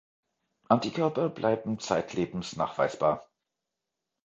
[0.67, 3.29] Antikörper bleiben zeitlebens nachweisbar.